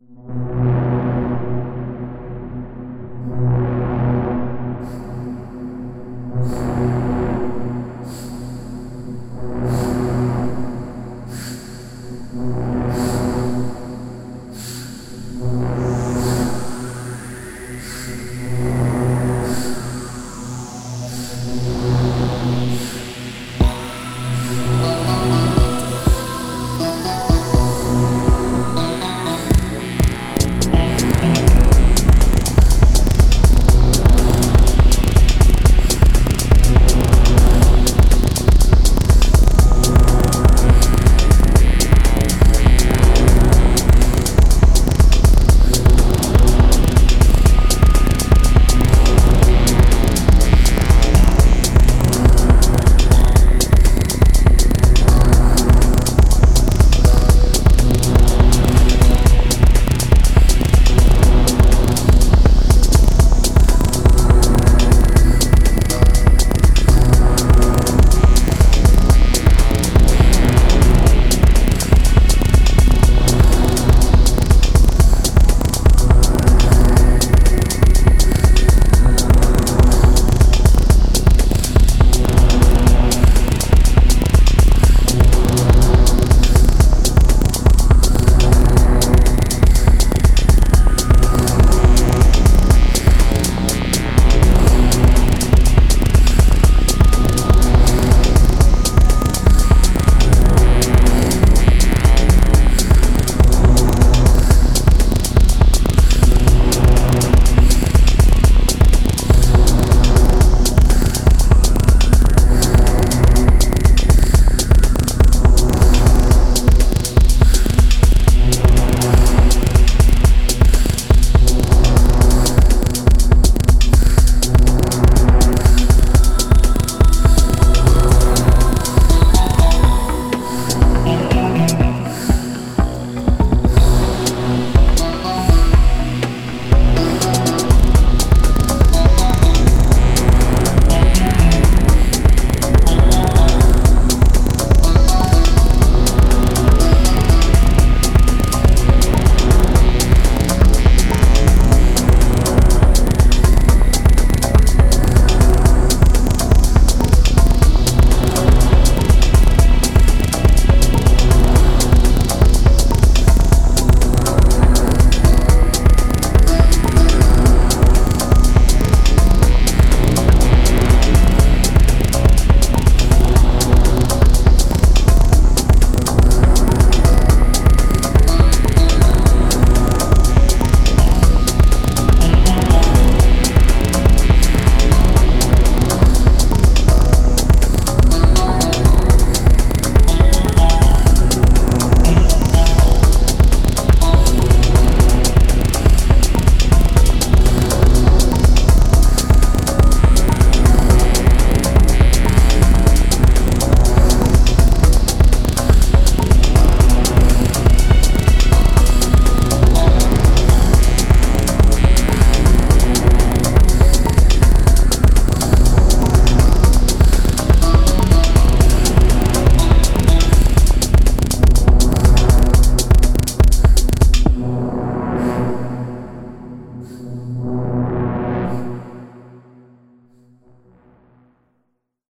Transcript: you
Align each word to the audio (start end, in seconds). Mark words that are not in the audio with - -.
you 0.00 0.29